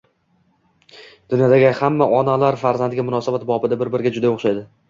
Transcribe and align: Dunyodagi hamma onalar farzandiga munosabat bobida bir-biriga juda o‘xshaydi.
Dunyodagi 1.33 1.69
hamma 1.81 2.09
onalar 2.21 2.59
farzandiga 2.65 3.07
munosabat 3.11 3.47
bobida 3.53 3.81
bir-biriga 3.83 4.19
juda 4.19 4.35
o‘xshaydi. 4.37 4.69